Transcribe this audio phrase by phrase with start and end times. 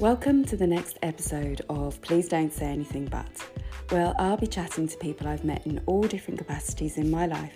[0.00, 3.44] Welcome to the next episode of Please Don't Say Anything But.
[3.90, 7.54] Well, I'll be chatting to people I've met in all different capacities in my life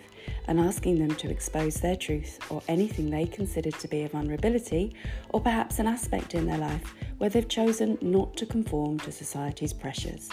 [0.48, 4.92] and asking them to expose their truth or anything they consider to be a vulnerability
[5.28, 9.72] or perhaps an aspect in their life where they've chosen not to conform to society's
[9.72, 10.28] pressures.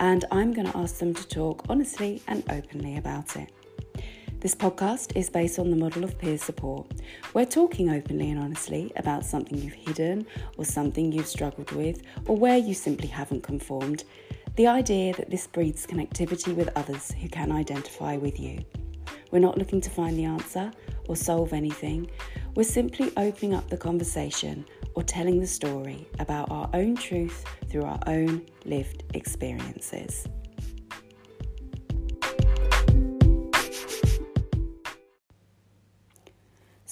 [0.00, 3.52] And I'm going to ask them to talk honestly and openly about it.
[4.38, 6.86] This podcast is based on the model of peer support.
[7.32, 10.26] We're talking openly and honestly about something you've hidden
[10.58, 14.04] or something you've struggled with or where you simply haven't conformed.
[14.56, 18.58] The idea that this breeds connectivity with others who can identify with you.
[19.30, 20.70] We're not looking to find the answer
[21.08, 22.10] or solve anything.
[22.54, 27.84] We're simply opening up the conversation or telling the story about our own truth through
[27.84, 30.28] our own lived experiences.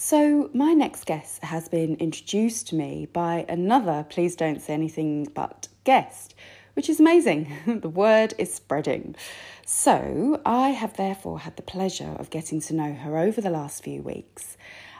[0.06, 5.24] So, my next guest has been introduced to me by another Please Don't Say Anything
[5.32, 6.34] But guest,
[6.74, 7.50] which is amazing.
[7.80, 9.16] the word is spreading.
[9.64, 13.82] So, I have therefore had the pleasure of getting to know her over the last
[13.82, 14.58] few weeks.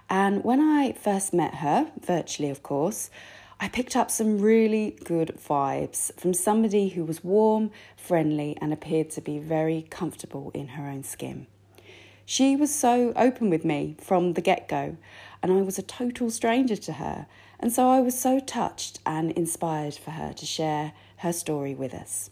[0.09, 3.11] And when I first met her, virtually of course,
[3.61, 9.11] I picked up some really good vibes from somebody who was warm, friendly, and appeared
[9.11, 11.47] to be very comfortable in her own skin.
[12.27, 14.97] She was so open with me from the get go,
[15.43, 17.27] and I was a total stranger to her.
[17.61, 21.95] And so I was so touched and inspired for her to share her story with
[21.95, 22.31] us.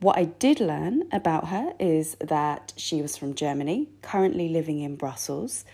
[0.00, 4.96] What I did learn about her is that she was from Germany, currently living in
[4.96, 5.64] Brussels.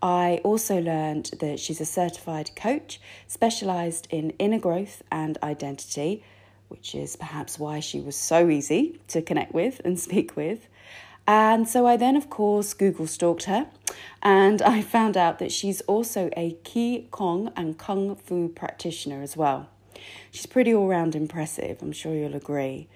[0.00, 6.24] I also learned that she's a certified coach specialised in inner growth and identity,
[6.68, 10.66] which is perhaps why she was so easy to connect with and speak with.
[11.26, 13.66] And so I then, of course, Google stalked her
[14.22, 19.36] and I found out that she's also a Qi Gong and Kung Fu practitioner as
[19.36, 19.68] well.
[20.30, 22.88] She's pretty all round impressive, I'm sure you'll agree.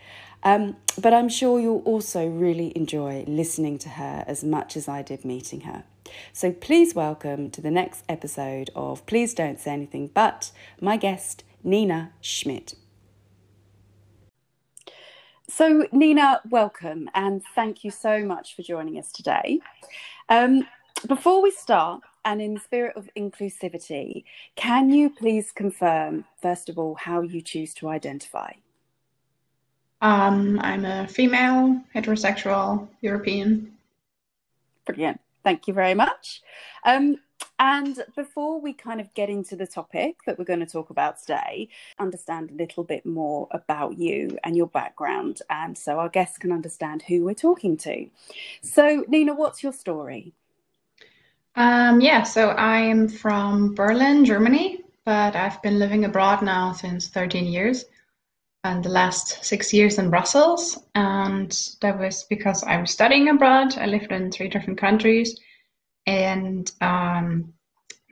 [0.42, 5.02] Um, but I'm sure you'll also really enjoy listening to her as much as I
[5.02, 5.84] did meeting her.
[6.32, 11.44] So please welcome to the next episode of Please Don't Say Anything But my guest,
[11.62, 12.77] Nina Schmidt.
[15.50, 19.60] So, Nina, welcome and thank you so much for joining us today.
[20.28, 20.66] Um,
[21.06, 24.24] before we start, and in the spirit of inclusivity,
[24.56, 28.52] can you please confirm, first of all, how you choose to identify?
[30.02, 33.72] Um, I'm a female, heterosexual, European.
[34.84, 35.18] Brilliant.
[35.44, 36.42] Thank you very much.
[36.84, 37.16] Um,
[37.58, 41.20] and before we kind of get into the topic that we're going to talk about
[41.20, 41.68] today,
[41.98, 46.52] understand a little bit more about you and your background, and so our guests can
[46.52, 48.08] understand who we're talking to.
[48.62, 50.32] So, Nina, what's your story?
[51.56, 57.46] Um, yeah, so I'm from Berlin, Germany, but I've been living abroad now since 13
[57.46, 57.86] years,
[58.64, 60.78] and the last six years in Brussels.
[60.94, 63.76] And that was because I was studying abroad.
[63.78, 65.38] I lived in three different countries
[66.06, 67.52] and um,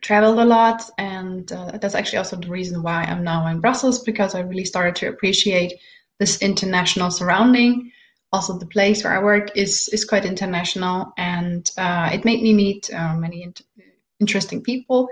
[0.02, 0.82] traveled a lot.
[0.98, 4.64] And uh, that's actually also the reason why I'm now in Brussels because I really
[4.64, 5.74] started to appreciate
[6.18, 7.92] this international surrounding.
[8.32, 12.52] Also, the place where I work is is quite international, and uh, it made me
[12.52, 13.54] meet uh, many in-
[14.18, 15.08] interesting people.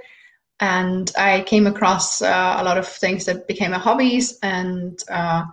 [0.61, 5.45] And I came across uh, a lot of things that became a hobbies, and uh,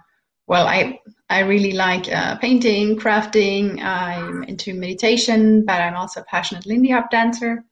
[0.47, 3.81] well, I I really like uh, painting, crafting.
[3.81, 7.63] I'm into meditation, but I'm also a passionate Lindy Hop dancer.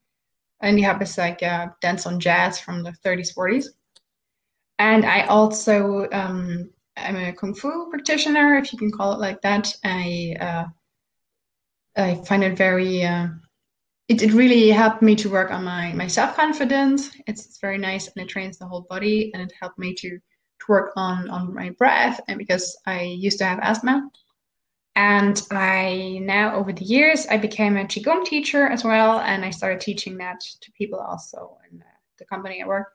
[0.63, 3.65] Lindy Hop is like a dance on jazz from the 30s, 40s.
[4.79, 9.41] And I also um, I'm a kung fu practitioner, if you can call it like
[9.41, 9.75] that.
[9.83, 10.65] I uh,
[11.95, 13.27] I find it very uh,
[14.09, 17.11] it, it really helped me to work on my my self confidence.
[17.27, 20.09] It's, it's very nice and it trains the whole body and it helped me to
[20.09, 24.09] to work on on my breath and because I used to have asthma.
[24.95, 29.51] And I now over the years I became a qigong teacher as well, and I
[29.51, 31.81] started teaching that to people also in
[32.17, 32.87] the company I work.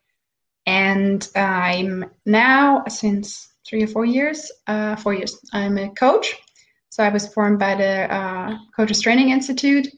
[0.66, 6.34] And I'm now since three or four years, uh, four years, I'm a coach.
[6.90, 9.88] So I was formed by the uh, Coaches Training Institute,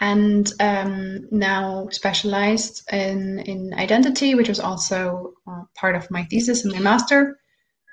[0.00, 6.64] and um, now specialized in, in identity, which was also uh, part of my thesis
[6.64, 7.38] and my master.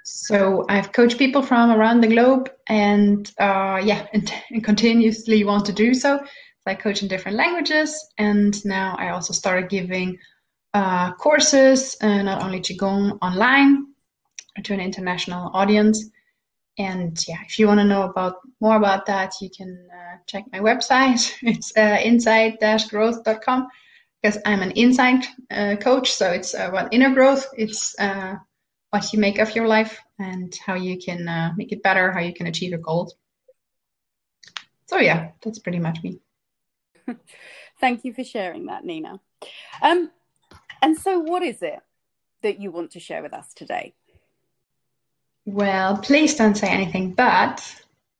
[0.06, 5.65] So I've coached people from around the globe, and uh, yeah, and, and, continuously want
[5.65, 6.19] to do so.
[6.65, 10.18] I coach in different languages, and now I also started giving
[10.74, 13.88] uh, courses, uh, not only qigong online
[14.63, 16.10] to an international audience,
[16.77, 20.45] and yeah, if you want to know about more about that, you can uh, check
[20.51, 21.33] my website.
[21.41, 23.68] It's uh, insight-growth.com
[24.21, 26.12] because I'm an insight uh, coach.
[26.12, 27.47] So it's about inner growth.
[27.57, 28.35] It's uh,
[28.91, 32.19] what you make of your life and how you can uh, make it better, how
[32.19, 33.15] you can achieve your goals.
[34.85, 36.19] So yeah, that's pretty much me.
[37.79, 39.19] Thank you for sharing that, Nina.
[39.81, 40.12] Um,
[40.81, 41.79] and so, what is it
[42.41, 43.94] that you want to share with us today?
[45.47, 47.63] Well, please don't say anything, but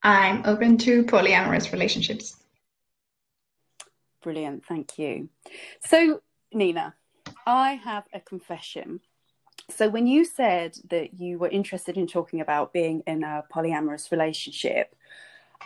[0.02, 2.38] I'm open to polyamorous relationships.
[4.24, 5.28] Brilliant, thank you.
[5.86, 6.22] So,
[6.54, 6.96] Nina,
[7.46, 9.02] I have a confession.
[9.70, 14.10] So, when you said that you were interested in talking about being in a polyamorous
[14.10, 14.96] relationship,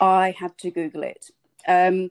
[0.00, 1.30] I had to Google it.
[1.68, 2.10] Um,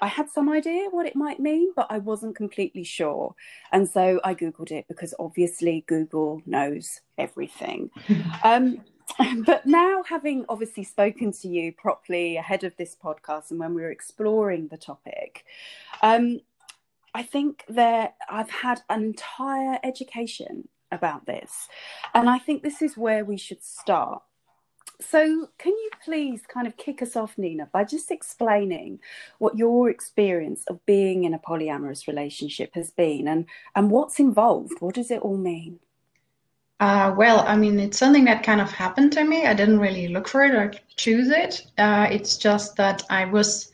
[0.00, 3.34] I had some idea what it might mean, but I wasn't completely sure.
[3.72, 7.90] And so I Googled it because obviously Google knows everything.
[8.44, 8.80] um,
[9.46, 13.82] but now, having obviously spoken to you properly ahead of this podcast and when we
[13.82, 15.44] were exploring the topic,
[16.02, 16.40] um,
[17.14, 21.68] I think that I've had an entire education about this.
[22.14, 24.22] And I think this is where we should start
[25.02, 29.00] so, can you please kind of kick us off, Nina, by just explaining
[29.38, 34.74] what your experience of being in a polyamorous relationship has been and, and what's involved?
[34.80, 35.80] What does it all mean?
[36.80, 39.46] Uh, well, I mean, it's something that kind of happened to me.
[39.46, 41.64] I didn't really look for it or choose it.
[41.78, 43.70] Uh, it's just that I was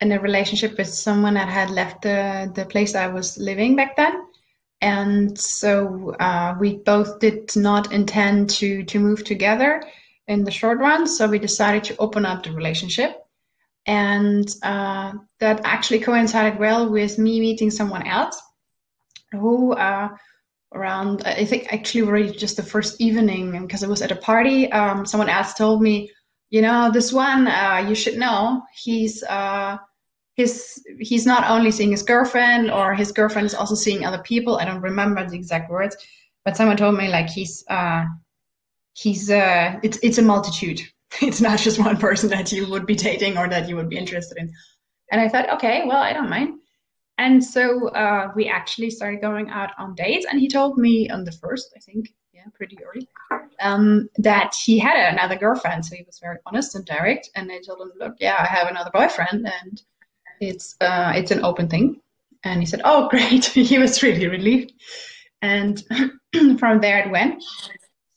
[0.00, 3.96] in a relationship with someone that had left the, the place I was living back
[3.96, 4.24] then.
[4.80, 9.82] And so uh, we both did not intend to, to move together
[10.28, 11.06] in the short run.
[11.06, 13.24] So we decided to open up the relationship.
[13.86, 18.40] And uh, that actually coincided well with me meeting someone else
[19.32, 20.10] who, uh,
[20.74, 24.70] around, I think actually already just the first evening, because i was at a party,
[24.72, 26.10] um, someone else told me,
[26.50, 29.76] you know, this one, uh, you should know, he's, uh,
[30.34, 34.56] his, he's not only seeing his girlfriend or his girlfriend is also seeing other people.
[34.56, 35.96] I don't remember the exact words,
[36.44, 38.04] but someone told me like he's, uh,
[38.98, 40.80] he's uh, it's it's a multitude.
[41.22, 43.96] It's not just one person that you would be dating or that you would be
[43.96, 44.52] interested in.
[45.10, 46.60] And I thought, okay, well, I don't mind.
[47.18, 50.26] And so uh, we actually started going out on dates.
[50.30, 53.08] And he told me on the first, I think, yeah, pretty early,
[53.60, 55.84] um, that he had another girlfriend.
[55.84, 57.30] So he was very honest and direct.
[57.34, 59.82] And I told him, look, yeah, I have another boyfriend, and
[60.40, 62.00] it's uh, it's an open thing.
[62.44, 63.46] And he said, oh, great.
[63.46, 64.72] he was really relieved.
[65.42, 65.82] And
[66.58, 67.42] from there it went.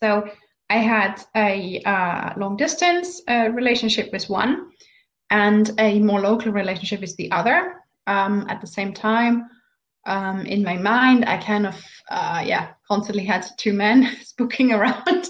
[0.01, 0.27] So
[0.69, 4.71] I had a uh, long distance uh, relationship with one
[5.29, 7.80] and a more local relationship with the other.
[8.07, 9.47] Um, at the same time,
[10.05, 15.29] um, in my mind, I kind of, uh, yeah, constantly had two men spooking around.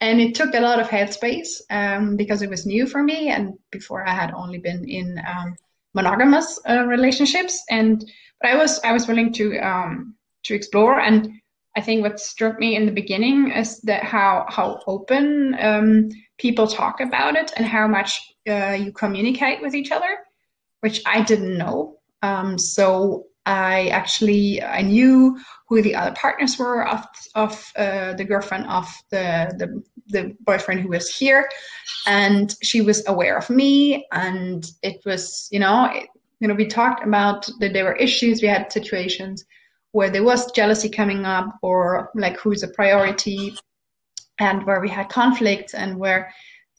[0.00, 3.28] and it took a lot of headspace um, because it was new for me.
[3.28, 5.54] And before I had only been in um,
[5.94, 7.62] monogamous uh, relationships.
[7.70, 8.04] And,
[8.40, 10.14] but I was, I was willing to, um,
[10.44, 11.00] to explore.
[11.00, 11.30] And
[11.76, 16.08] I think what struck me in the beginning is that how how open um,
[16.38, 20.18] people talk about it and how much uh, you communicate with each other,
[20.80, 21.98] which I didn't know.
[22.22, 25.38] Um, so I actually I knew
[25.68, 30.80] who the other partners were of of uh, the girlfriend of the, the the boyfriend
[30.80, 31.48] who was here,
[32.06, 36.08] and she was aware of me, and it was you know it,
[36.40, 39.44] you know we talked about that there were issues, we had situations
[39.92, 43.56] where there was jealousy coming up or like who's a priority
[44.38, 46.32] and where we had conflicts and where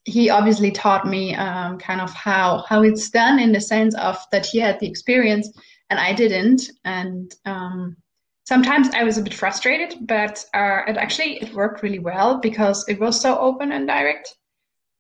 [0.06, 4.18] he obviously taught me um, kind of how how it's done in the sense of
[4.32, 5.50] that he had the experience
[5.90, 6.64] and I didn't.
[6.86, 7.98] And um,
[8.46, 12.86] sometimes I was a bit frustrated but uh, it actually it worked really well because
[12.88, 14.36] it was so open and direct.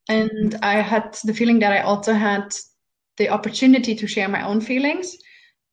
[0.08, 2.54] And I had the feeling that I also had
[3.18, 5.16] the opportunity to share my own feelings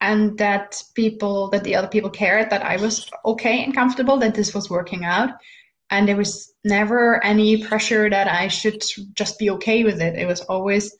[0.01, 4.35] and that people that the other people cared that i was okay and comfortable that
[4.35, 5.31] this was working out
[5.91, 8.83] and there was never any pressure that i should
[9.15, 10.17] just be okay with it.
[10.17, 10.95] It was always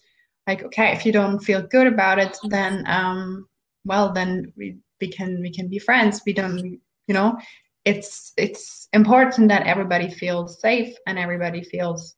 [0.47, 3.47] like okay if you don't feel good about it then um
[3.85, 6.23] well then we, we can we can be friends.
[6.27, 6.59] We don't
[7.07, 7.39] you know
[7.85, 12.15] it's it's important that everybody feels safe and everybody feels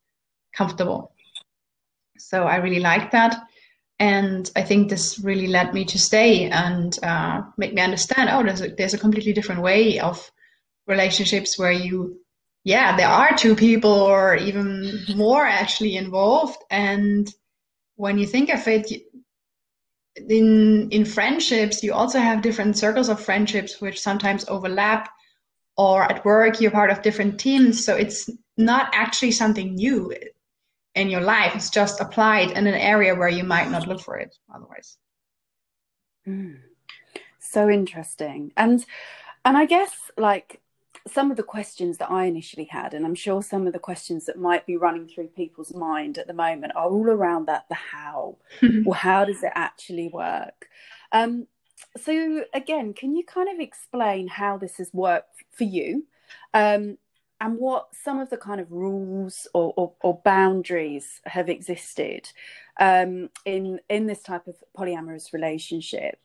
[0.55, 1.13] comfortable.
[2.19, 3.37] So i really like that.
[4.01, 8.31] And I think this really led me to stay and uh, make me understand.
[8.31, 10.31] Oh, there's a, there's a completely different way of
[10.87, 12.19] relationships where you,
[12.65, 16.59] yeah, there are two people or even more actually involved.
[16.71, 17.33] And
[17.97, 18.91] when you think of it,
[20.17, 25.09] in in friendships, you also have different circles of friendships which sometimes overlap.
[25.77, 30.13] Or at work, you're part of different teams, so it's not actually something new
[30.95, 31.55] in your life.
[31.55, 34.99] It's just applied in an area where you might not look for it otherwise.
[36.27, 36.59] Mm.
[37.39, 38.53] So interesting.
[38.57, 38.85] And
[39.45, 40.60] and I guess like
[41.09, 44.27] some of the questions that I initially had, and I'm sure some of the questions
[44.27, 47.75] that might be running through people's mind at the moment are all around that the
[47.75, 48.37] how.
[48.63, 50.69] well, how does it actually work?
[51.13, 51.47] Um,
[51.97, 56.07] so, again, can you kind of explain how this has worked for you?
[56.53, 56.99] Um,
[57.41, 62.31] and what some of the kind of rules or, or, or boundaries have existed
[62.79, 66.19] um, in in this type of polyamorous relationship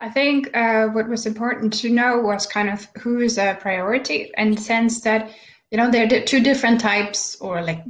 [0.00, 4.30] I think uh, what was important to know was kind of who is a priority,
[4.36, 5.30] and sense that
[5.70, 7.82] you know there are two different types, or like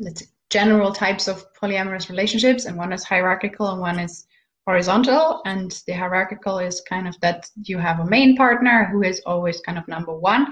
[0.50, 4.26] general types of polyamorous relationships, and one is hierarchical and one is
[4.66, 5.42] horizontal.
[5.44, 9.60] And the hierarchical is kind of that you have a main partner who is always
[9.60, 10.46] kind of number one,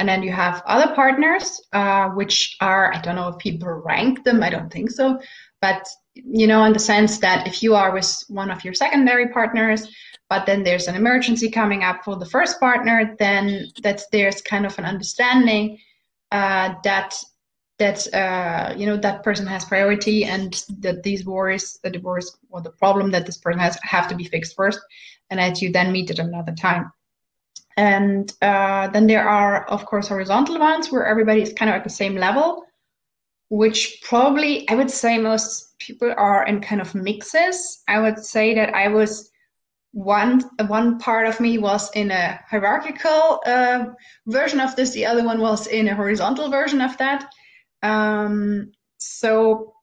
[0.00, 4.24] and then you have other partners, uh, which are I don't know if people rank
[4.24, 5.20] them, I don't think so,
[5.60, 9.28] but you know in the sense that if you are with one of your secondary
[9.28, 9.86] partners
[10.28, 14.66] but then there's an emergency coming up for the first partner, then that there's kind
[14.66, 15.78] of an understanding
[16.32, 17.14] uh, that
[17.78, 22.60] that uh, you know that person has priority and that these worries, the divorce or
[22.60, 24.80] the problem that this person has have to be fixed first,
[25.30, 26.90] and that you then meet at another time.
[27.76, 31.84] And uh, then there are of course horizontal ones where everybody is kind of at
[31.84, 32.64] the same level,
[33.48, 37.82] which probably I would say most people are in kind of mixes.
[37.88, 39.30] I would say that I was
[39.92, 43.86] one one part of me was in a hierarchical uh,
[44.26, 47.28] version of this the other one was in a horizontal version of that.
[47.82, 49.74] Um, so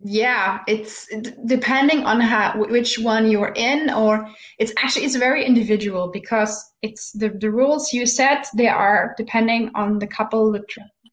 [0.00, 1.08] yeah it's
[1.46, 7.10] depending on how which one you're in or it's actually it's very individual because it's
[7.12, 10.62] the, the rules you set they are depending on the couple the,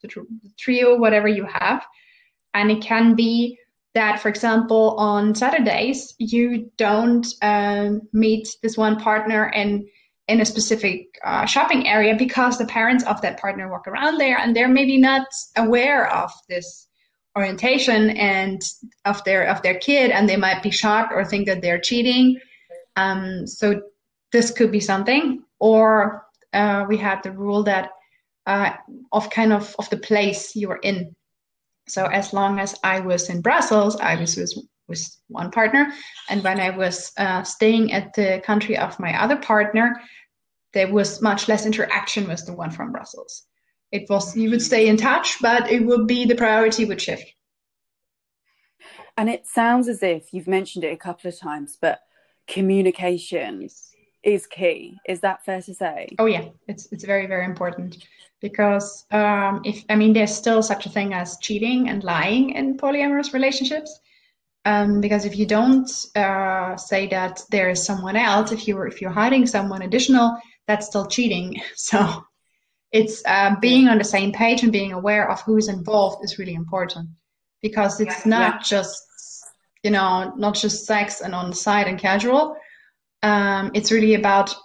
[0.03, 1.85] the, the trio whatever you have.
[2.53, 3.59] And it can be
[3.95, 9.87] that, for example, on Saturdays, you don't um, meet this one partner in
[10.27, 14.37] in a specific uh, shopping area because the parents of that partner walk around there
[14.39, 16.87] and they're maybe not aware of this
[17.37, 18.61] orientation and
[19.05, 22.39] of their of their kid and they might be shocked or think that they're cheating.
[22.95, 23.81] Um, so
[24.31, 27.91] this could be something or uh, we had the rule that
[28.47, 28.71] uh,
[29.11, 31.15] of kind of of the place you are in
[31.87, 34.53] so as long as I was in Brussels, I was with,
[34.87, 35.91] with one partner,
[36.29, 40.01] and when I was uh, staying at the country of my other partner,
[40.73, 43.43] there was much less interaction with the one from Brussels.
[43.91, 47.31] It was you would stay in touch, but it would be the priority would shift.
[49.17, 51.99] And it sounds as if you've mentioned it a couple of times, but
[52.47, 53.69] communication
[54.25, 54.97] is key.
[55.07, 56.09] Is that fair to say?
[56.19, 58.05] Oh yeah, it's it's very very important
[58.41, 62.77] because um, if I mean there's still such a thing as cheating and lying in
[62.77, 63.99] polyamorous relationships.
[64.67, 68.99] Um, because if you don't uh, say that there is someone else, if you're if
[68.99, 70.35] you're hiding someone additional,
[70.67, 71.61] that's still cheating.
[71.75, 72.25] So
[72.91, 76.53] it's uh, being on the same page and being aware of who's involved is really
[76.53, 77.09] important
[77.61, 78.61] because it's yeah, not yeah.
[78.63, 79.03] just
[79.83, 82.57] you know not just sex and on the side and casual.
[83.25, 84.55] Um, it's really about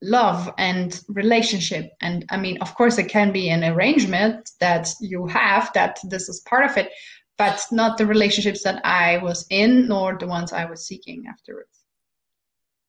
[0.00, 1.90] love and relationship.
[2.00, 6.28] And i mean of course it can be an arrangement that you have that this
[6.28, 6.88] is part of it
[7.36, 11.76] but not the relationships that i was in nor the ones i was seeking afterwards.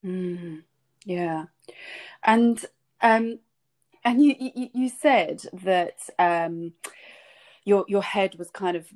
[0.05, 0.63] Mm,
[1.05, 1.45] yeah.
[2.23, 2.63] And
[3.01, 3.39] um
[4.03, 6.73] and you, you you said that um
[7.65, 8.87] your your head was kind of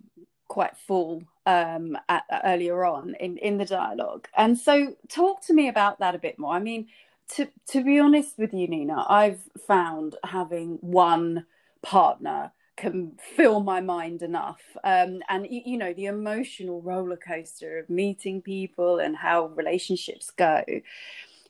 [0.47, 5.67] quite full um at, earlier on in in the dialogue and so talk to me
[5.67, 6.87] about that a bit more i mean
[7.29, 11.45] to to be honest with you, Nina, I've found having one
[11.81, 14.61] partner can fill my mind enough.
[14.83, 20.63] Um, and you know, the emotional roller coaster of meeting people and how relationships go.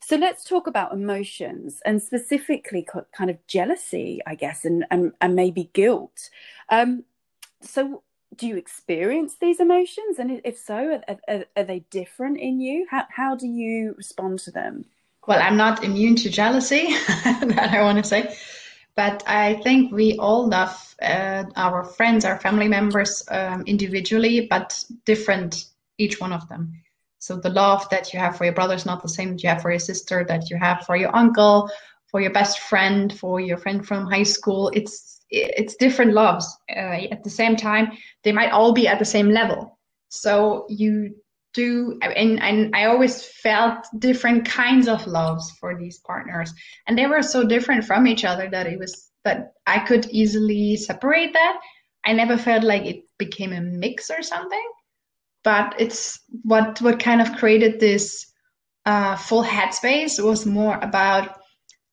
[0.02, 2.86] So let's talk about emotions and specifically
[3.16, 6.30] kind of jealousy, I guess, and and, and maybe guilt.
[6.70, 7.06] Um,
[7.62, 8.04] so
[8.38, 12.86] do you experience these emotions and if so are, are, are, they different in you
[12.90, 14.86] how, how do you respond to them
[15.26, 18.36] well, I'm not immune to jealousy, that I want to say.
[18.96, 24.84] But I think we all love uh, our friends, our family members um, individually, but
[25.06, 25.66] different,
[25.98, 26.74] each one of them.
[27.20, 29.50] So the love that you have for your brother is not the same that you
[29.50, 31.70] have for your sister, that you have for your uncle,
[32.08, 34.70] for your best friend, for your friend from high school.
[34.74, 36.46] It's it's different loves.
[36.70, 37.92] Uh, at the same time,
[38.24, 39.80] they might all be at the same level.
[40.10, 41.16] So you
[41.54, 46.52] do and, and i always felt different kinds of loves for these partners
[46.88, 50.76] and they were so different from each other that it was that i could easily
[50.76, 51.60] separate that
[52.06, 54.68] i never felt like it became a mix or something
[55.44, 58.26] but it's what what kind of created this
[58.86, 61.38] uh, full headspace was more about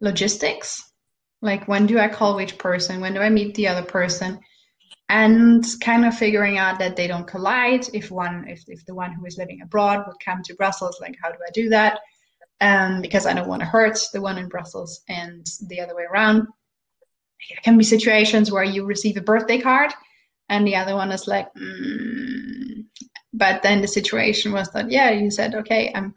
[0.00, 0.89] logistics
[1.42, 3.00] Like when do I call which person?
[3.00, 4.40] When do I meet the other person?
[5.09, 7.87] And kind of figuring out that they don't collide.
[7.92, 11.16] If one, if, if the one who is living abroad would come to Brussels, like
[11.20, 11.99] how do I do that?
[12.61, 16.04] Um, because I don't want to hurt the one in Brussels and the other way
[16.04, 16.47] around.
[17.49, 19.92] There can be situations where you receive a birthday card
[20.50, 22.85] and the other one is like, mm.
[23.32, 26.14] but then the situation was that, yeah, you said, okay, I'm,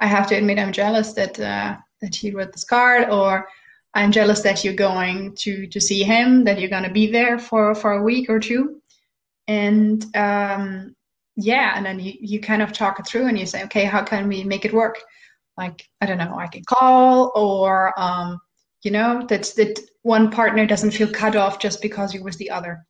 [0.00, 3.46] I have to admit I'm jealous that, uh, that he wrote this card or
[3.94, 7.38] I'm jealous that you're going to to see him, that you're going to be there
[7.38, 8.80] for for a week or two,
[9.48, 10.96] and um,
[11.36, 14.02] yeah, and then you you kind of talk it through and you say, okay, how
[14.02, 14.98] can we make it work?
[15.56, 18.40] Like I don't know, I can call or um,
[18.82, 22.50] you know that that one partner doesn't feel cut off just because you're with the
[22.50, 22.86] other.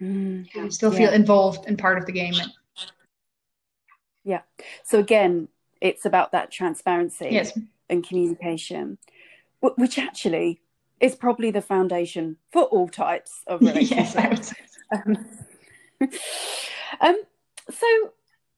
[0.00, 0.98] Mm, you still yeah.
[0.98, 2.34] feel involved and part of the game.
[4.24, 4.42] Yeah.
[4.84, 5.48] So again,
[5.80, 7.58] it's about that transparency yes.
[7.88, 8.98] and communication
[9.60, 10.60] which actually
[11.00, 14.54] is probably the foundation for all types of relationships.
[14.92, 15.26] um,
[17.00, 17.16] um,
[17.70, 17.86] so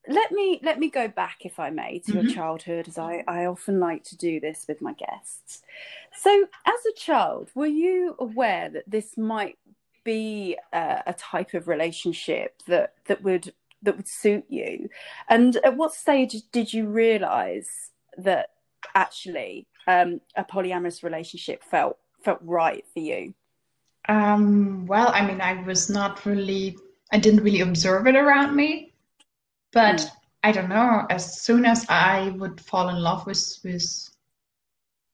[0.09, 2.27] let me let me go back, if I may, to mm-hmm.
[2.27, 5.63] your childhood, as I, I often like to do this with my guests.
[6.17, 9.59] So, as a child, were you aware that this might
[10.05, 13.53] be a, a type of relationship that that would
[13.83, 14.89] that would suit you?
[15.29, 18.51] And at what stage did you realise that
[18.95, 23.35] actually um, a polyamorous relationship felt felt right for you?
[24.09, 26.77] Um, well, I mean, I was not really,
[27.13, 28.93] I didn't really observe it around me,
[29.73, 30.11] but mm.
[30.45, 31.07] I don't know.
[31.11, 34.11] As soon as I would fall in love with with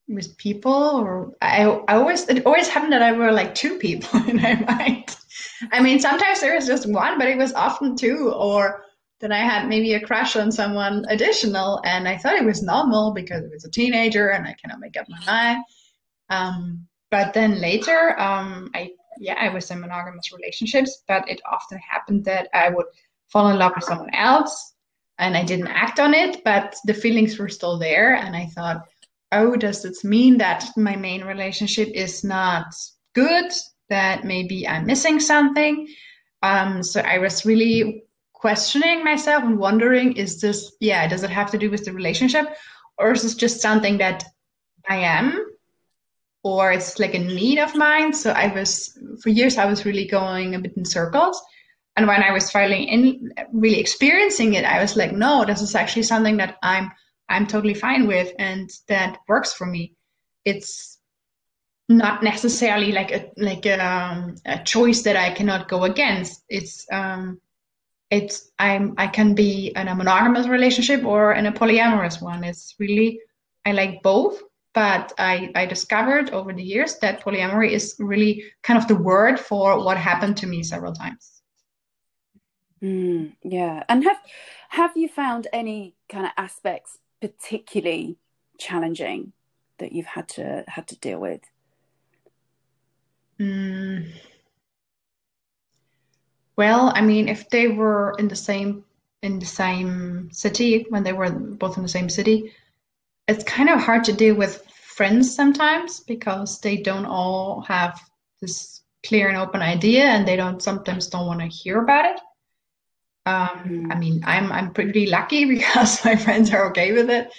[0.07, 4.21] with people, or I, I always it always happened that I were like two people
[4.27, 5.15] in my mind.
[5.71, 8.84] I mean, sometimes there was just one, but it was often two, or
[9.19, 13.13] then I had maybe a crush on someone additional, and I thought it was normal
[13.13, 15.63] because it was a teenager and I cannot make up my mind.
[16.29, 21.77] Um, but then later, um, I yeah, I was in monogamous relationships, but it often
[21.77, 22.87] happened that I would
[23.29, 24.73] fall in love with someone else,
[25.17, 28.85] and I didn't act on it, but the feelings were still there, and I thought,
[29.31, 32.65] oh, does this mean that my main relationship is not
[33.13, 33.51] good?
[33.89, 35.87] That maybe I'm missing something.
[36.41, 38.04] Um, so I was really
[38.35, 42.47] questioning myself and wondering is this yeah does it have to do with the relationship?
[42.97, 44.23] Or is this just something that
[44.87, 45.45] i am?
[46.43, 48.13] Or it's like a need of mine?
[48.13, 51.41] So i was for years i was really going a bit in circles.
[51.95, 55.75] And when i was finally in really experiencing it i was like no this is
[55.75, 56.91] actually something that i'm
[57.29, 59.95] i'm totally fine with and that works for me.
[60.43, 60.99] It's
[61.87, 66.43] not necessarily like a like a, um, a choice that i cannot go against.
[66.49, 67.39] It's um
[68.09, 72.43] it's I'm I can be in a monogamous relationship or in a polyamorous one.
[72.43, 73.19] It's really
[73.65, 74.41] I like both,
[74.73, 79.39] but I I discovered over the years that polyamory is really kind of the word
[79.39, 81.41] for what happened to me several times.
[82.83, 84.17] Mm, yeah, and have
[84.69, 88.17] have you found any kind of aspects particularly
[88.59, 89.33] challenging
[89.79, 91.41] that you've had to had to deal with?
[93.39, 94.13] Mm.
[96.57, 98.83] Well, I mean, if they were in the same
[99.21, 102.53] in the same city when they were both in the same city,
[103.27, 107.99] it's kind of hard to deal with friends sometimes because they don't all have
[108.39, 112.19] this clear and open idea, and they don't sometimes don't want to hear about it.
[113.25, 113.91] Um, mm.
[113.91, 117.33] I mean, I'm I'm pretty lucky because my friends are okay with it,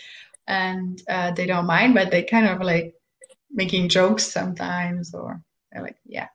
[0.46, 2.94] and uh, they don't mind, but they kind of like
[3.50, 5.40] making jokes sometimes, or
[5.72, 6.29] they're like, yeah,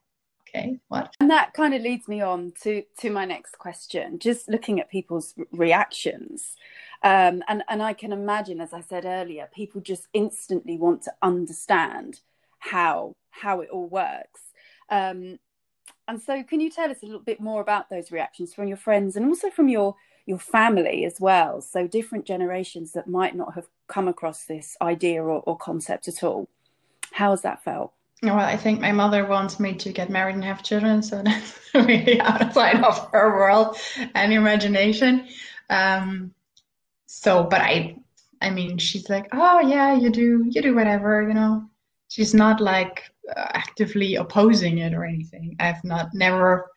[0.54, 1.16] okay what?
[1.20, 4.90] And that kind of leads me on to to my next question just looking at
[4.90, 6.56] people's reactions.
[7.04, 11.14] Um, and and i can imagine as i said earlier people just instantly want to
[11.24, 12.20] understand
[12.60, 14.42] how how it all works.
[14.90, 15.40] Um,
[16.08, 18.78] and so can you tell us a little bit more about those reactions from your
[18.78, 21.62] friends and also from your your family as well?
[21.62, 26.24] So different generations that might not have come across this idea or, or concept at
[26.24, 26.48] all.
[27.14, 30.44] How has that felt well, I think my mother wants me to get married and
[30.44, 33.78] have children, so that's really outside of her world
[34.16, 35.28] and imagination.
[35.70, 36.34] Um,
[37.08, 37.98] so, but I,
[38.42, 41.68] I mean, she's like, oh yeah, you do, you do whatever, you know.
[42.10, 45.56] She's not like uh, actively opposing it or anything.
[45.60, 46.70] I've not never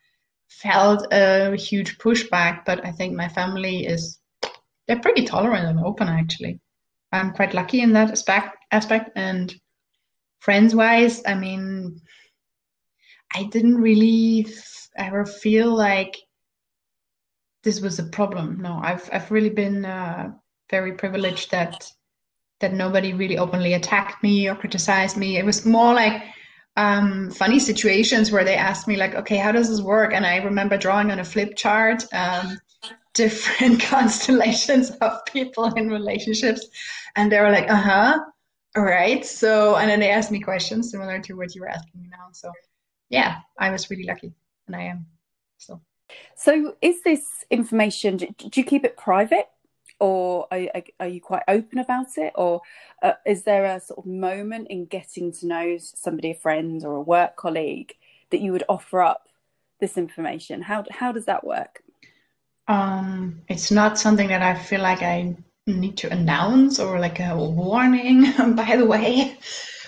[0.47, 4.19] felt a huge pushback, but I think my family is
[4.87, 6.59] they're pretty tolerant and open actually.
[7.11, 9.53] I'm quite lucky in that aspect aspect and
[10.45, 11.99] friends wise, I mean,
[13.33, 16.15] I didn't really f- ever feel like
[17.63, 18.61] this was a problem.
[18.61, 20.31] No, I've I've really been uh,
[20.69, 21.91] very privileged that
[22.59, 25.37] that nobody really openly attacked me or criticized me.
[25.37, 26.21] It was more like
[26.77, 30.13] um, funny situations where they asked me like, okay, how does this work?
[30.13, 32.59] And I remember drawing on a flip chart um,
[33.15, 36.63] different constellations of people in relationships,
[37.15, 38.19] and they were like, uh huh,
[38.75, 39.25] all right.
[39.25, 42.27] So, and then they asked me questions similar to what you were asking me now.
[42.31, 42.51] So,
[43.09, 44.33] yeah, I was really lucky,
[44.67, 45.05] and I am
[45.57, 45.81] still.
[46.35, 48.17] So, is this information?
[48.17, 49.47] Do you keep it private?
[49.99, 50.67] or are,
[50.99, 52.61] are you quite open about it or
[53.01, 56.95] uh, is there a sort of moment in getting to know somebody a friend or
[56.95, 57.93] a work colleague
[58.31, 59.27] that you would offer up
[59.79, 61.81] this information how how does that work
[62.67, 65.35] um it's not something that i feel like i
[65.73, 68.31] need to announce or like a warning.
[68.55, 69.37] By the way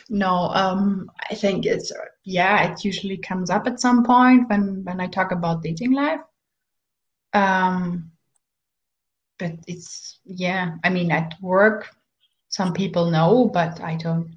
[0.10, 1.92] no um i think it's
[2.24, 6.20] yeah it usually comes up at some point when when i talk about dating life.
[7.34, 8.12] Um
[9.38, 11.90] but it's yeah i mean at work
[12.50, 14.34] some people know but i don't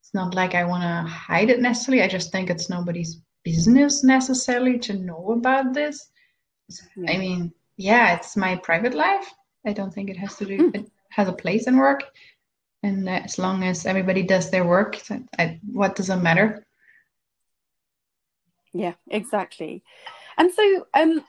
[0.00, 2.02] it's not like i want to hide it necessarily.
[2.02, 6.10] I just think it's nobody's business necessarily to know about this.
[7.08, 9.32] I mean yeah it's my private life
[9.64, 10.74] i don't think it has to do mm.
[10.74, 12.04] it has a place in work.
[12.84, 15.00] And as long as everybody does their work
[15.38, 16.64] I, what does it matter?
[18.72, 19.84] Yeah exactly.
[20.36, 21.24] And so um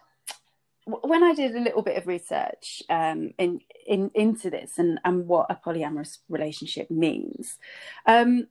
[0.85, 5.27] when I did a little bit of research um, in, in into this and, and
[5.27, 7.57] what a polyamorous relationship means,
[8.05, 8.47] um,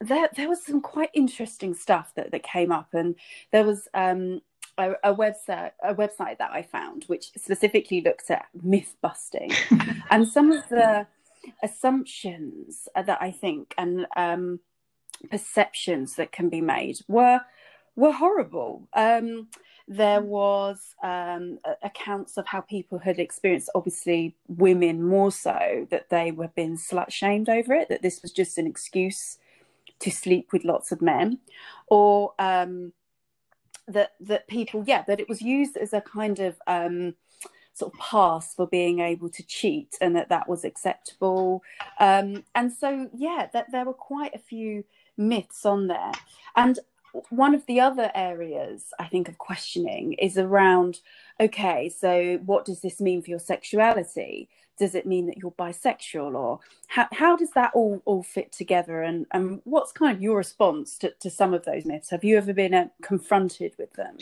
[0.00, 3.14] there there was some quite interesting stuff that, that came up, and
[3.52, 4.40] there was um,
[4.78, 9.52] a, a, website a website that I found which specifically looked at myth busting
[10.10, 11.06] and some of the
[11.62, 14.60] assumptions that I think and um,
[15.30, 17.40] perceptions that can be made were
[17.94, 18.88] were horrible.
[18.92, 19.48] Um,
[19.88, 26.32] there was um, accounts of how people had experienced, obviously, women more so, that they
[26.32, 29.38] were being slut shamed over it, that this was just an excuse
[30.00, 31.38] to sleep with lots of men,
[31.86, 32.92] or um,
[33.88, 37.14] that that people, yeah, that it was used as a kind of um,
[37.72, 41.62] sort of pass for being able to cheat, and that that was acceptable.
[42.00, 44.84] Um, and so, yeah, that there were quite a few
[45.16, 46.12] myths on there,
[46.56, 46.78] and
[47.30, 51.00] one of the other areas I think of questioning is around
[51.40, 54.48] okay, so what does this mean for your sexuality?
[54.78, 59.02] Does it mean that you're bisexual, or how, how does that all, all fit together?
[59.02, 62.10] And, and what's kind of your response to, to some of those myths?
[62.10, 64.16] Have you ever been uh, confronted with them?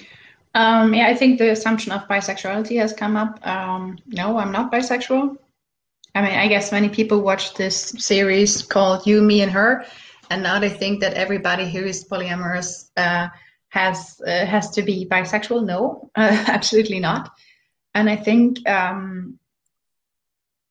[0.55, 3.45] Um, yeah, I think the assumption of bisexuality has come up.
[3.45, 5.37] Um, no, I'm not bisexual.
[6.15, 9.85] I mean, I guess many people watch this series called You, Me, and Her,
[10.31, 13.29] and now they think that everybody who is polyamorous uh,
[13.69, 15.65] has uh, has to be bisexual.
[15.65, 17.31] No, uh, absolutely not.
[17.95, 19.39] And I think, um,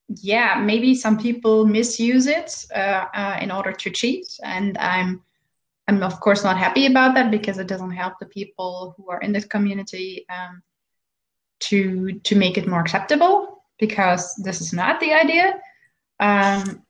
[0.08, 5.22] yeah, maybe some people misuse it uh, uh, in order to cheat, and I'm
[5.88, 9.22] I'm of course not happy about that because it doesn't help the people who are
[9.22, 10.62] in this community um,
[11.62, 15.60] to to make it more acceptable because this is not the idea.
[16.20, 16.84] Um,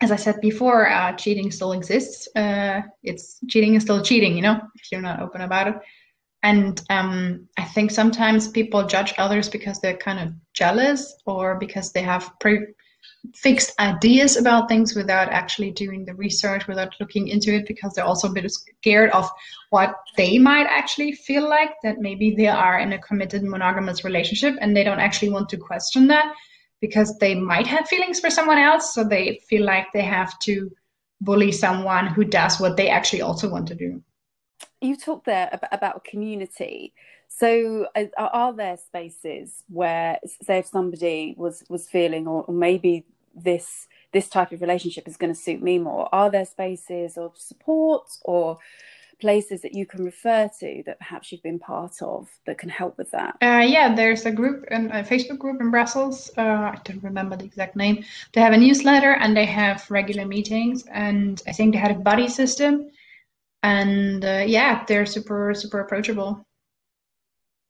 [0.00, 2.28] as I said before, uh, cheating still exists.
[2.34, 5.74] Uh, it's cheating is still cheating, you know, if you're not open about it.
[6.42, 11.92] And um, I think sometimes people judge others because they're kind of jealous or because
[11.92, 12.68] they have pre-
[13.34, 18.06] fixed ideas about things without actually doing the research, without looking into it, because they're
[18.06, 19.28] also a bit scared of
[19.68, 24.54] what they might actually feel like that maybe they are in a committed monogamous relationship
[24.62, 26.32] and they don't actually want to question that
[26.80, 30.70] because they might have feelings for someone else, so they feel like they have to
[31.20, 34.02] bully someone who does what they actually also want to do.
[34.80, 36.94] You talked there about community.
[37.28, 43.86] So, uh, are there spaces where, say, if somebody was was feeling, or, maybe this
[44.12, 48.10] this type of relationship is going to suit me more, are there spaces of support
[48.22, 48.58] or
[49.20, 52.98] places that you can refer to that perhaps you've been part of that can help
[52.98, 53.36] with that?
[53.42, 56.30] Uh, yeah, there's a group, and a Facebook group in Brussels.
[56.36, 58.04] Uh, I don't remember the exact name.
[58.32, 62.00] They have a newsletter and they have regular meetings, and I think they had a
[62.00, 62.90] buddy system.
[63.62, 66.44] And uh, yeah, they're super, super approachable.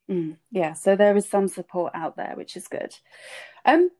[0.09, 2.95] Mm, yeah, so there is some support out there, which is good.
[3.65, 3.91] Um,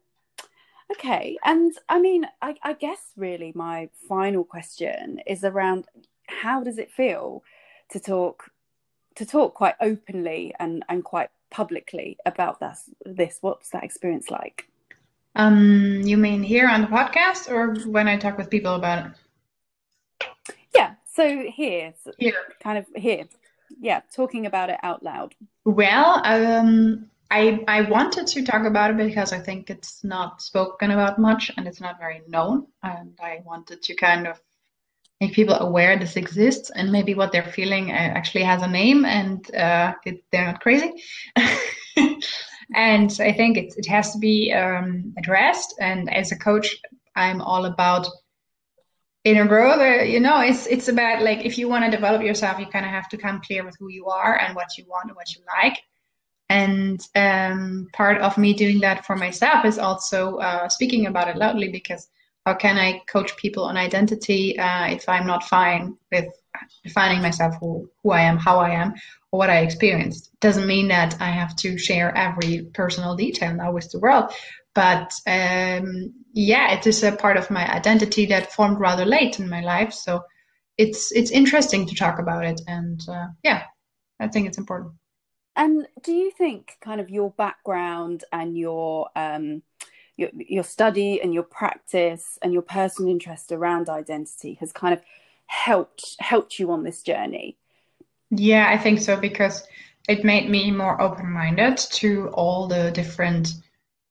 [0.92, 5.86] okay, and I mean, I, I guess really my final question is around
[6.42, 7.44] how does it feel
[7.92, 8.50] to talk
[9.16, 13.38] to talk quite openly and and quite publicly about this this?
[13.42, 14.68] What's that experience like?
[15.36, 20.28] Um you mean here on the podcast or when i talk with people about it?
[20.76, 22.34] Yeah so here here.
[22.62, 23.26] kind of here.
[23.80, 25.36] Yeah talking about it out loud.
[25.66, 30.92] Well um I, I wanted to talk about it because I think it's not spoken
[30.92, 32.68] about much and it's not very known.
[32.84, 34.42] And I wanted to kind of
[35.22, 39.06] make people aware this exists and maybe what they're feeling uh, actually has a name
[39.06, 40.92] and uh, it, they're not crazy.
[42.76, 45.76] and I think it, it has to be um, addressed.
[45.80, 46.76] And as a coach,
[47.16, 48.08] I'm all about
[49.24, 49.80] inner growth.
[49.80, 52.86] Uh, you know, it's it's about like if you want to develop yourself, you kind
[52.86, 55.36] of have to come clear with who you are and what you want and what
[55.36, 55.78] you like.
[56.50, 61.38] And um, part of me doing that for myself is also uh, speaking about it
[61.38, 62.10] loudly because
[62.46, 66.26] how can I coach people on identity uh, if I'm not fine with
[66.84, 68.94] defining myself who, who I am, how I am,
[69.32, 70.32] or what I experienced?
[70.40, 74.32] Doesn't mean that I have to share every personal detail now with the world.
[74.74, 79.50] But um, yeah, it is a part of my identity that formed rather late in
[79.50, 79.94] my life.
[79.94, 80.24] So
[80.78, 83.64] it's it's interesting to talk about it, and uh, yeah,
[84.20, 84.94] I think it's important.
[85.56, 89.64] And do you think kind of your background and your um,
[90.22, 95.02] your, your study and your practice and your personal interest around identity has kind of
[95.48, 97.58] helped helped you on this journey?
[98.30, 99.64] Yeah, I think so because
[100.08, 103.50] it made me more open-minded to all the different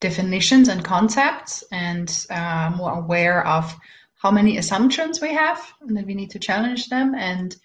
[0.00, 3.74] definitions and concepts and uh, more aware of
[4.16, 7.56] how many assumptions we have and that we need to challenge them and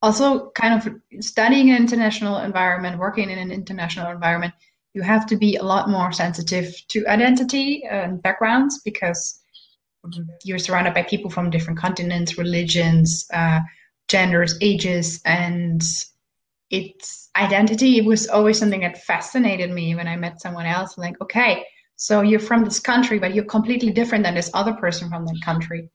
[0.00, 4.54] also kind of studying an international environment working in an international environment
[4.98, 9.40] you have to be a lot more sensitive to identity and backgrounds because
[10.42, 13.60] you're surrounded by people from different continents, religions, uh,
[14.08, 15.82] genders, ages, and
[16.70, 17.98] it's identity.
[17.98, 20.98] It was always something that fascinated me when I met someone else.
[20.98, 25.08] Like, okay, so you're from this country, but you're completely different than this other person
[25.08, 25.90] from that country.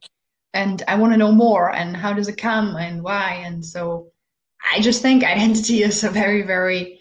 [0.54, 1.74] And I want to know more.
[1.74, 3.42] And how does it come and why?
[3.44, 4.12] And so
[4.72, 7.00] I just think identity is a very, very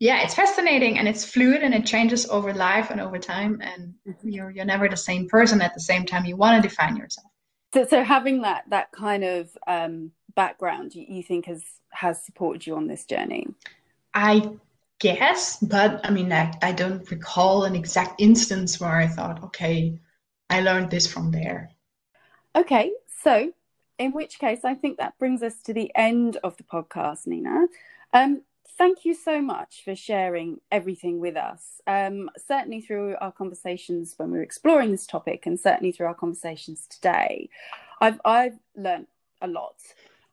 [0.00, 3.60] yeah, it's fascinating and it's fluid and it changes over life and over time.
[3.60, 4.28] And mm-hmm.
[4.28, 6.24] you're you're never the same person at the same time.
[6.24, 7.26] You want to define yourself.
[7.74, 12.66] So, so having that that kind of um, background, you, you think has has supported
[12.66, 13.48] you on this journey?
[14.14, 14.50] I
[15.00, 19.98] guess, but I mean, I, I don't recall an exact instance where I thought, okay,
[20.50, 21.70] I learned this from there.
[22.56, 23.52] Okay, so
[23.98, 27.66] in which case, I think that brings us to the end of the podcast, Nina.
[28.12, 28.42] Um,
[28.78, 31.82] thank you so much for sharing everything with us.
[31.86, 36.14] Um, certainly through our conversations when we were exploring this topic, and certainly through our
[36.14, 37.50] conversations today,
[38.00, 39.08] I've I've learned
[39.42, 39.76] a lot.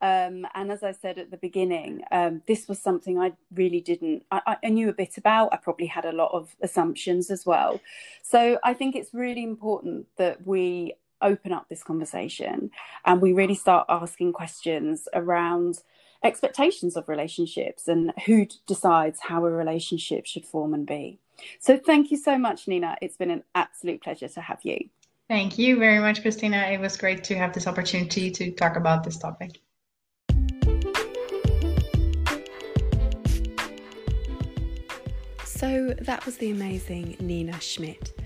[0.01, 4.23] Um, and as I said at the beginning, um, this was something I really didn't.
[4.29, 5.53] I, I knew a bit about.
[5.53, 7.81] I probably had a lot of assumptions as well.
[8.21, 12.69] So I think it's really important that we open up this conversation
[13.05, 15.81] and we really start asking questions around
[16.25, 21.19] expectations of relationships and who decides how a relationship should form and be.
[21.59, 22.97] So thank you so much, Nina.
[23.01, 24.89] It's been an absolute pleasure to have you.
[25.27, 26.57] Thank you very much, Christina.
[26.71, 29.59] It was great to have this opportunity to talk about this topic.
[35.43, 38.19] So that was the amazing Nina Schmidt.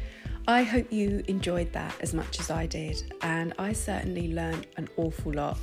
[0.48, 4.90] I hope you enjoyed that as much as I did, and I certainly learned an
[4.98, 5.58] awful lot.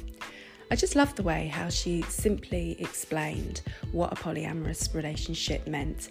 [0.68, 6.09] I just loved the way how she simply explained what a polyamorous relationship meant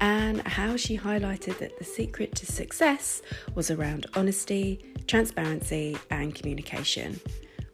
[0.00, 3.22] and how she highlighted that the secret to success
[3.56, 7.18] was around honesty, transparency, and communication.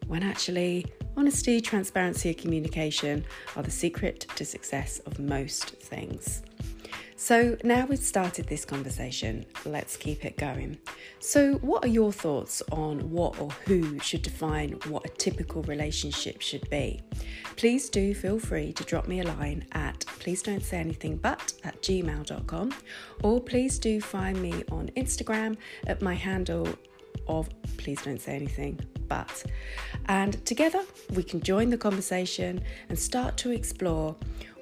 [0.07, 6.41] When actually, honesty, transparency, and communication are the secret to success of most things.
[7.23, 10.77] So now we've started this conversation, let's keep it going.
[11.19, 16.41] So, what are your thoughts on what or who should define what a typical relationship
[16.41, 16.99] should be?
[17.55, 21.53] Please do feel free to drop me a line at please don't say anything but
[21.63, 22.75] at gmail.com
[23.23, 25.55] or please do find me on Instagram
[25.87, 26.67] at my handle
[27.29, 29.45] of please don't say anything but.
[30.07, 30.83] And together
[31.15, 34.17] we can join the conversation and start to explore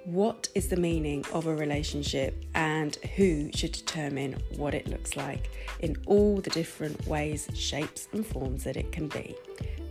[0.06, 5.50] what is the meaning of a relationship and who should determine what it looks like
[5.80, 9.36] in all the different ways, shapes, and forms that it can be.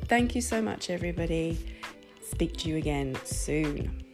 [0.06, 1.58] Thank you so much, everybody.
[2.22, 4.09] Speak to you again soon.